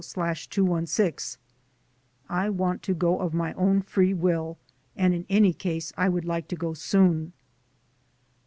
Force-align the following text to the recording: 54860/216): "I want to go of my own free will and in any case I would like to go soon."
54860/216): 0.01 1.37
"I 2.27 2.49
want 2.49 2.81
to 2.81 2.95
go 2.95 3.19
of 3.19 3.35
my 3.35 3.53
own 3.53 3.83
free 3.83 4.15
will 4.15 4.57
and 4.95 5.13
in 5.13 5.27
any 5.29 5.53
case 5.53 5.93
I 5.95 6.09
would 6.09 6.25
like 6.25 6.47
to 6.47 6.55
go 6.55 6.73
soon." 6.73 7.33